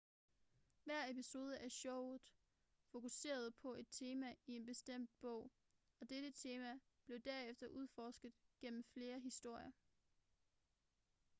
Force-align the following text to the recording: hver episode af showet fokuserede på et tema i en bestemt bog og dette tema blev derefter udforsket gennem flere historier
hver 0.85 1.09
episode 1.11 1.57
af 1.59 1.71
showet 1.71 2.21
fokuserede 2.91 3.51
på 3.51 3.73
et 3.75 3.87
tema 3.91 4.35
i 4.47 4.51
en 4.51 4.65
bestemt 4.65 5.09
bog 5.21 5.51
og 5.99 6.09
dette 6.09 6.31
tema 6.31 6.79
blev 7.05 7.19
derefter 7.19 7.67
udforsket 7.67 8.33
gennem 8.61 8.83
flere 8.83 9.19
historier 9.19 9.71